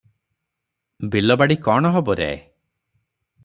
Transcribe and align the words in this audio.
ବିଲବାଡ଼ି 1.17 1.59
କ'ଣ 1.69 1.95
ହବ 1.99 2.19
ରେ? 2.23 2.33